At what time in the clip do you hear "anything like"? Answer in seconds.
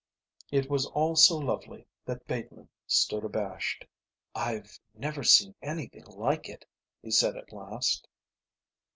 5.61-6.49